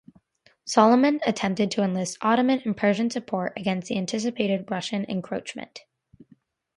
Solomon 0.65 1.19
attempted 1.27 1.69
to 1.69 1.83
enlist 1.83 2.17
Ottoman 2.21 2.63
and 2.65 2.75
Persian 2.75 3.11
support 3.11 3.53
against 3.55 3.87
the 3.89 3.99
anticipated 3.99 4.71
Russian 4.71 5.05
encroachment. 5.07 5.81